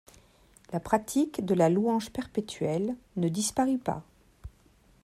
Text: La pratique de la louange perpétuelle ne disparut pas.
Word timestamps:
La 0.73 0.79
pratique 0.79 1.45
de 1.45 1.53
la 1.53 1.69
louange 1.69 2.09
perpétuelle 2.09 2.95
ne 3.17 3.29
disparut 3.29 3.77
pas. 3.77 4.03